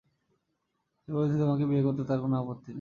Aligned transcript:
সে 1.01 1.11
বলেছে 1.13 1.37
তোমাকে 1.37 1.63
বিয়ে 1.65 1.83
করতে 1.83 2.01
তার 2.03 2.19
কোন 2.19 2.33
আপত্তি 2.33 2.63
নেই। 2.63 2.69